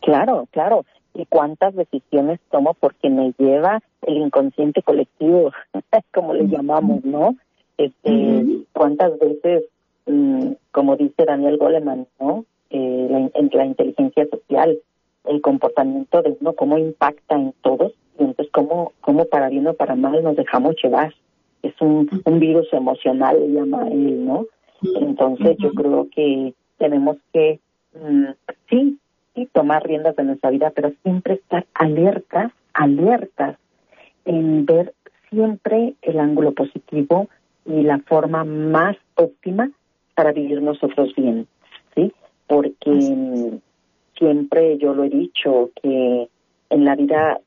[0.00, 0.82] Claro, claro
[1.14, 5.52] y cuántas decisiones tomo porque me lleva el inconsciente colectivo,
[6.14, 7.36] como le llamamos, ¿no?
[7.78, 9.64] Este, cuántas veces,
[10.06, 12.44] mm, como dice Daniel Goleman, ¿no?
[12.70, 14.78] Eh, la, la inteligencia social,
[15.24, 19.74] el comportamiento de uno, cómo impacta en todos, y entonces cómo, cómo para bien o
[19.74, 21.14] para mal nos dejamos llevar.
[21.62, 24.46] Es un, un virus emocional, le llama él, ¿no?
[24.82, 27.60] Entonces yo creo que tenemos que,
[27.94, 28.24] mm,
[28.68, 28.98] sí,
[29.34, 33.56] y tomar riendas de nuestra vida, pero siempre estar alertas, alertas
[34.24, 34.94] en ver
[35.30, 37.28] siempre el ángulo positivo
[37.64, 39.70] y la forma más óptima
[40.14, 41.46] para vivir nosotros bien,
[41.94, 42.12] ¿sí?
[42.46, 43.60] Porque
[44.18, 46.28] siempre yo lo he dicho que
[46.70, 47.40] en la vida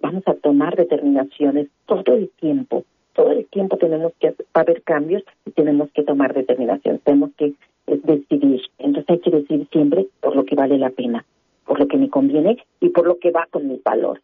[0.00, 5.50] vamos a tomar determinaciones todo el tiempo, todo el tiempo tenemos que haber cambios y
[5.50, 7.54] tenemos que tomar determinaciones, tenemos que
[7.86, 8.62] decidir.
[8.78, 11.24] Entonces hay que decidir siempre por lo que vale la pena,
[11.66, 14.20] por lo que me conviene y por lo que va con mi valor.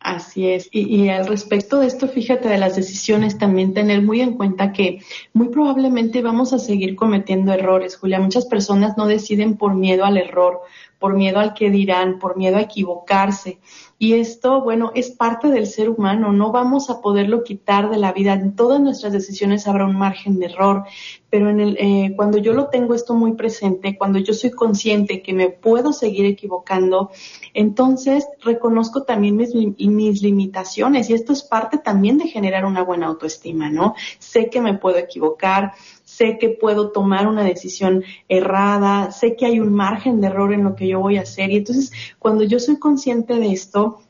[0.00, 0.70] Así es.
[0.72, 4.72] Y, y, al respecto de esto, fíjate de las decisiones, también tener muy en cuenta
[4.72, 5.00] que
[5.34, 8.18] muy probablemente vamos a seguir cometiendo errores, Julia.
[8.18, 10.62] Muchas personas no deciden por miedo al error,
[11.00, 13.58] por miedo al que dirán, por miedo a equivocarse.
[13.98, 18.12] Y esto, bueno, es parte del ser humano, no vamos a poderlo quitar de la
[18.12, 18.34] vida.
[18.34, 20.84] En todas nuestras decisiones habrá un margen de error,
[21.28, 25.22] pero en el, eh, cuando yo lo tengo esto muy presente, cuando yo soy consciente
[25.22, 27.10] que me puedo seguir equivocando,
[27.54, 33.06] entonces reconozco también mis, mis limitaciones y esto es parte también de generar una buena
[33.06, 33.94] autoestima, ¿no?
[34.18, 35.72] Sé que me puedo equivocar,
[36.10, 40.64] sé que puedo tomar una decisión errada, sé que hay un margen de error en
[40.64, 41.50] lo que yo voy a hacer.
[41.50, 44.00] Y entonces, cuando yo soy consciente de esto,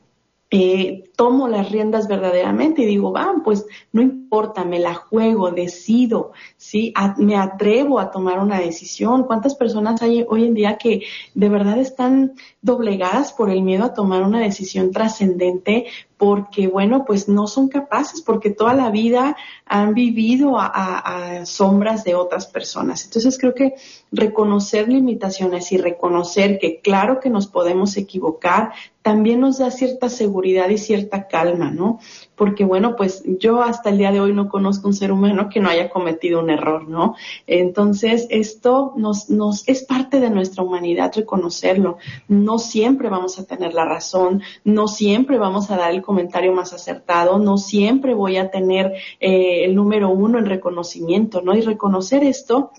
[0.50, 6.32] eh, tomo las riendas verdaderamente y digo, va, pues no importa, me la juego, decido,
[6.56, 6.94] ¿sí?
[7.18, 9.24] me atrevo a tomar una decisión.
[9.24, 11.02] ¿Cuántas personas hay hoy en día que
[11.34, 15.88] de verdad están doblegadas por el miedo a tomar una decisión trascendente
[16.20, 22.14] porque, bueno, pues no son capaces, porque toda la vida han vivido a, sombras de
[22.14, 23.06] otras personas.
[23.06, 23.74] Entonces creo que
[24.12, 30.68] reconocer limitaciones y reconocer que claro que nos podemos equivocar, también nos da cierta seguridad
[30.68, 31.98] y cierta calma, ¿no?
[32.34, 35.60] Porque bueno, pues yo hasta el día de hoy no conozco un ser humano que
[35.60, 37.14] no haya cometido un error, ¿no?
[37.46, 41.98] Entonces esto nos, nos es parte de nuestra humanidad reconocerlo.
[42.28, 46.72] No siempre vamos a tener la razón, no siempre vamos a dar el comentario más
[46.72, 51.54] acertado, no siempre voy a tener eh, el número uno en reconocimiento, ¿no?
[51.54, 52.70] Y reconocer esto,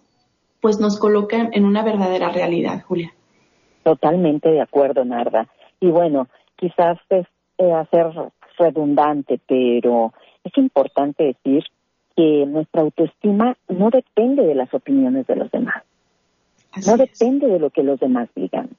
[0.60, 3.14] pues nos coloca en una verdadera realidad, Julia.
[3.84, 5.48] Totalmente de acuerdo, Narda.
[5.80, 7.26] Y bueno, quizás es
[7.62, 8.08] eh, hacer
[8.58, 11.64] redundante, pero es importante decir
[12.16, 15.84] que nuestra autoestima no depende de las opiniones de los demás.
[16.88, 18.70] no depende de lo que los demás digan.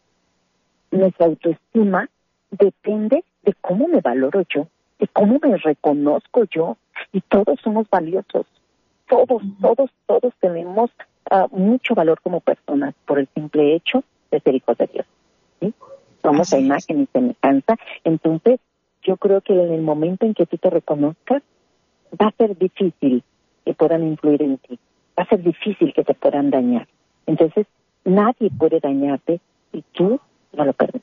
[0.90, 2.08] Nuestra autoestima
[2.50, 4.66] depende de cómo me valoro yo,
[4.98, 6.76] de cómo me reconozco yo,
[7.12, 8.46] y todos somos valiosos.
[9.08, 10.90] Todos, todos, todos tenemos
[11.30, 15.06] ah, mucho valor como personas por el simple hecho de ser hijos de Dios.
[15.60, 15.72] ¿sí?
[16.20, 17.76] Somos la imagen y semejanza.
[18.02, 18.58] Entonces,
[19.02, 21.42] yo creo que en el momento en que tú te reconozcas,
[22.20, 23.22] va a ser difícil
[23.64, 24.78] que puedan influir en ti.
[25.18, 26.88] Va a ser difícil que te puedan dañar.
[27.26, 27.66] Entonces,
[28.04, 30.20] nadie puede dañarte si tú
[30.52, 31.02] no lo permites.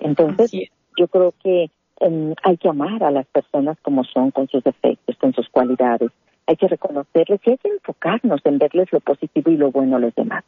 [0.00, 0.52] Entonces,
[0.96, 1.70] yo creo que
[2.00, 6.10] em, hay que amar a las personas como son, con sus defectos, con sus cualidades.
[6.46, 10.00] Hay que reconocerles y hay que enfocarnos en verles lo positivo y lo bueno a
[10.00, 10.44] los demás.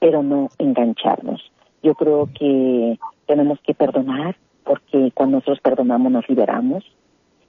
[0.00, 1.50] Pero no engancharnos.
[1.82, 6.84] Yo creo que tenemos que perdonar porque cuando nosotros perdonamos nos liberamos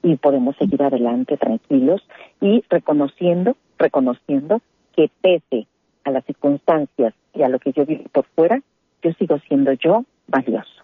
[0.02, 2.02] y podemos seguir adelante tranquilos
[2.40, 4.60] y reconociendo, reconociendo
[4.96, 5.66] que pese
[6.04, 8.60] a las circunstancias y a lo que yo vivo por fuera,
[9.02, 10.81] yo sigo siendo yo valioso.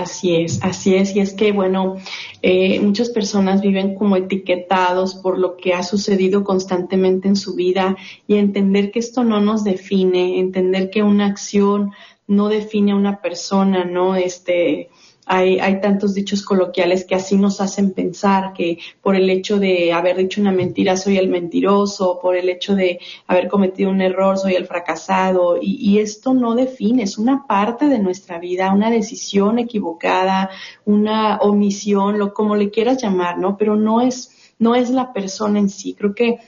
[0.00, 1.14] Así es, así es.
[1.16, 1.96] Y es que, bueno,
[2.42, 7.96] eh, muchas personas viven como etiquetados por lo que ha sucedido constantemente en su vida
[8.26, 11.92] y entender que esto no nos define, entender que una acción
[12.26, 14.16] no define a una persona, ¿no?
[14.16, 14.90] Este,
[15.26, 19.92] hay, hay tantos dichos coloquiales que así nos hacen pensar que por el hecho de
[19.92, 24.38] haber dicho una mentira soy el mentiroso, por el hecho de haber cometido un error
[24.38, 28.90] soy el fracasado y, y esto no define, es una parte de nuestra vida, una
[28.90, 30.48] decisión equivocada,
[30.84, 33.56] una omisión, lo como le quieras llamar, ¿no?
[33.58, 35.94] Pero no es no es la persona en sí.
[35.94, 36.38] Creo que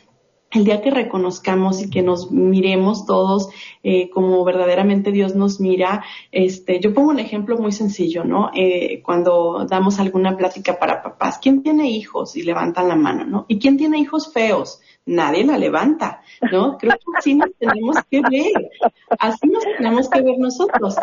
[0.51, 3.51] el día que reconozcamos y que nos miremos todos
[3.83, 8.51] eh, como verdaderamente Dios nos mira, este, yo pongo un ejemplo muy sencillo, ¿no?
[8.55, 12.35] Eh, cuando damos alguna plática para papás, ¿quién tiene hijos?
[12.37, 13.45] Y levantan la mano, ¿no?
[13.49, 14.81] ¿Y quién tiene hijos feos?
[15.05, 16.79] Nadie la levanta, ¿no?
[16.79, 18.71] Creo que así nos tenemos que ver,
[19.19, 20.97] así nos tenemos que ver nosotros.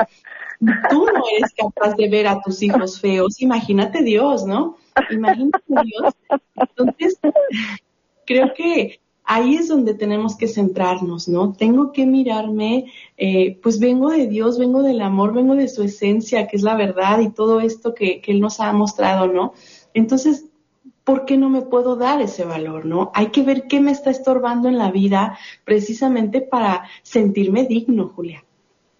[0.90, 4.78] Tú no eres capaz de ver a tus hijos feos, imagínate Dios, ¿no?
[5.12, 6.14] Imagínate Dios.
[6.56, 7.20] Entonces,
[8.26, 11.54] creo que ahí es donde tenemos que centrarnos, ¿no?
[11.54, 16.48] Tengo que mirarme, eh, pues vengo de Dios, vengo del amor, vengo de su esencia,
[16.48, 19.54] que es la verdad y todo esto que, Él nos ha mostrado, ¿no?
[19.94, 20.46] Entonces,
[21.04, 23.12] ¿por qué no me puedo dar ese valor, no?
[23.14, 28.44] Hay que ver qué me está estorbando en la vida precisamente para sentirme digno, Julia.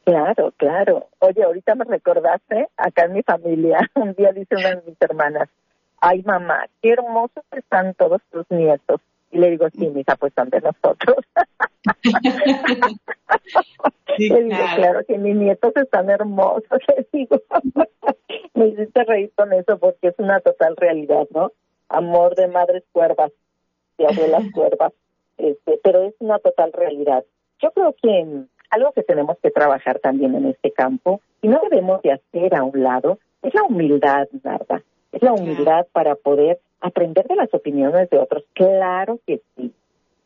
[0.04, 1.08] Claro, claro.
[1.20, 5.50] Oye, ahorita me recordaste, acá en mi familia, un día dice una de mis hermanas,
[6.00, 9.02] ay mamá, qué hermosos están todos tus nietos.
[9.36, 11.18] Y le digo, sí, hija, pues son de nosotros.
[14.18, 15.06] le digo, claro.
[15.06, 17.42] que mis nietos están hermosos, le digo.
[18.54, 21.52] Me hiciste reír con eso porque es una total realidad, ¿no?
[21.90, 23.34] Amor de madres cuervas,
[23.98, 24.94] de abuelas cuervas,
[25.38, 27.26] este, pero es una total realidad.
[27.60, 32.02] Yo creo que algo que tenemos que trabajar también en este campo, y no debemos
[32.04, 34.82] de hacer a un lado, es la humildad, ¿verdad?
[35.12, 38.44] Es la humildad para poder aprender de las opiniones de otros.
[38.54, 39.74] Claro que sí.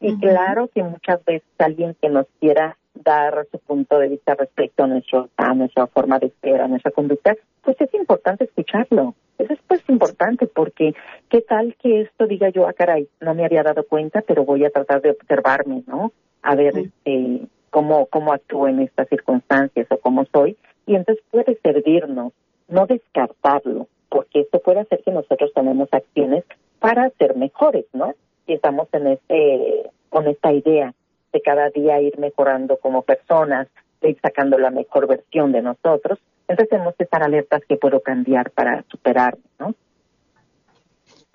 [0.01, 4.83] Y claro que muchas veces alguien que nos quiera dar su punto de vista respecto
[4.83, 9.15] a, nuestro, a nuestra forma de ser, a nuestra conducta, pues es importante escucharlo.
[9.37, 10.93] Eso es pues importante porque
[11.29, 14.65] qué tal que esto diga yo, ah, caray, no me había dado cuenta, pero voy
[14.65, 16.11] a tratar de observarme, ¿no?
[16.41, 20.57] A ver este, cómo, cómo actúo en estas circunstancias o cómo soy.
[20.85, 22.33] Y entonces puede servirnos,
[22.67, 26.43] no descartarlo, porque esto puede hacer que nosotros tomemos acciones
[26.79, 28.13] para ser mejores, ¿no?
[28.47, 30.93] Y estamos en este, con esta idea
[31.31, 33.67] de cada día ir mejorando como personas,
[34.01, 37.99] de ir sacando la mejor versión de nosotros, entonces tenemos que estar alertas que puedo
[37.99, 39.75] cambiar para superarme, ¿no?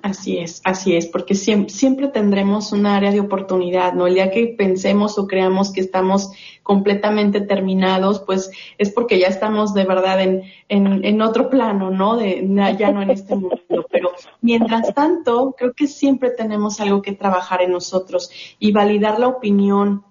[0.05, 4.07] Así es, así es, porque siempre, siempre, tendremos un área de oportunidad, ¿no?
[4.07, 6.31] El día que pensemos o creamos que estamos
[6.63, 12.17] completamente terminados, pues es porque ya estamos de verdad en, en, en otro plano, ¿no?
[12.17, 12.47] De,
[12.79, 13.59] ya no en este mundo.
[13.91, 19.29] Pero mientras tanto, creo que siempre tenemos algo que trabajar en nosotros y validar la
[19.29, 20.05] opinión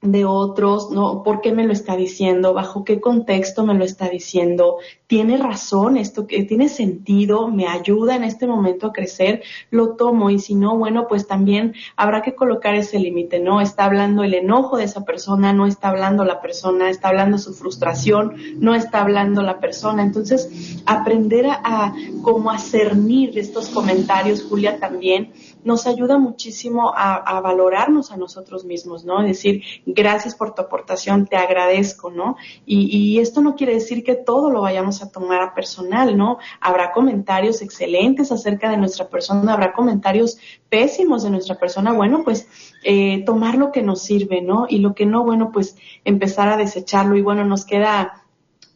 [0.00, 1.24] de otros, ¿no?
[1.24, 2.54] ¿Por qué me lo está diciendo?
[2.54, 4.76] ¿Bajo qué contexto me lo está diciendo?
[5.08, 6.24] ¿Tiene razón esto?
[6.24, 7.48] ¿Tiene sentido?
[7.48, 9.42] ¿Me ayuda en este momento a crecer?
[9.70, 13.60] Lo tomo y si no, bueno, pues también habrá que colocar ese límite, ¿no?
[13.60, 17.52] Está hablando el enojo de esa persona, no está hablando la persona, está hablando su
[17.52, 20.04] frustración, no está hablando la persona.
[20.04, 25.32] Entonces, aprender a, a cómo a cernir estos comentarios, Julia, también
[25.64, 29.20] nos ayuda muchísimo a, valorarnos a nosotros mismos, ¿no?
[29.20, 29.62] Es decir,
[29.94, 32.36] gracias por tu aportación, te agradezco, ¿no?
[32.66, 36.38] Y, esto no quiere decir que todo lo vayamos a tomar a personal, ¿no?
[36.60, 42.48] Habrá comentarios excelentes acerca de nuestra persona, habrá comentarios pésimos de nuestra persona, bueno, pues
[42.84, 44.66] eh, tomar lo que nos sirve, ¿no?
[44.68, 47.16] Y lo que no, bueno, pues empezar a desecharlo.
[47.16, 48.24] Y bueno, nos queda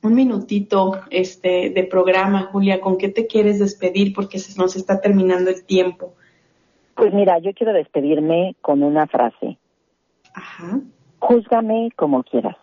[0.03, 4.15] un minutito este de programa, Julia, ¿con qué te quieres despedir?
[4.15, 6.15] Porque se nos está terminando el tiempo.
[6.95, 9.59] Pues mira, yo quiero despedirme con una frase.
[10.35, 10.81] Ajá.
[11.23, 12.57] Júzgame como quieras.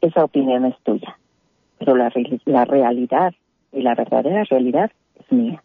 [0.00, 1.16] Esa opinión es tuya,
[1.78, 2.12] pero la,
[2.46, 3.32] la realidad
[3.70, 5.62] y la verdadera realidad es mía.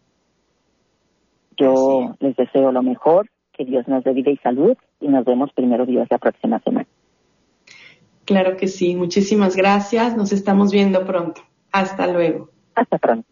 [1.56, 5.52] Yo les deseo lo mejor, que Dios nos dé vida y salud y nos vemos
[5.52, 6.86] primero Dios la próxima semana.
[8.24, 11.40] Claro que sí, muchísimas gracias, nos estamos viendo pronto.
[11.72, 12.50] Hasta luego.
[12.76, 13.31] Hasta pronto.